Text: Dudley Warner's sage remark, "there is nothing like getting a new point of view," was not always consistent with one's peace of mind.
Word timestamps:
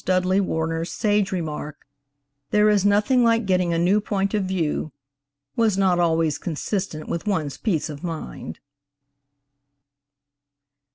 Dudley 0.03 0.41
Warner's 0.41 0.91
sage 0.91 1.31
remark, 1.31 1.85
"there 2.49 2.71
is 2.71 2.83
nothing 2.83 3.23
like 3.23 3.45
getting 3.45 3.71
a 3.71 3.77
new 3.77 4.01
point 4.01 4.33
of 4.33 4.45
view," 4.45 4.91
was 5.55 5.77
not 5.77 5.99
always 5.99 6.39
consistent 6.39 7.07
with 7.07 7.27
one's 7.27 7.59
peace 7.59 7.87
of 7.87 8.03
mind. 8.03 8.57